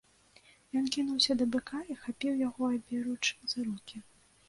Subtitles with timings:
[0.81, 3.23] Ён кінуўся да быка і хапіў яго аберуч
[3.55, 4.07] за рогі.